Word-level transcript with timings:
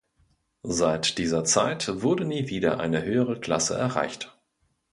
Seit 0.63 1.19
dieser 1.19 1.43
Zeit 1.43 2.01
wurde 2.01 2.25
nie 2.25 2.47
wieder 2.49 2.79
eine 2.79 3.03
höhere 3.03 3.39
Klasse 3.39 3.77
erreicht. 3.77 4.35